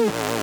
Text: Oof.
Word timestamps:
Oof. 0.00 0.39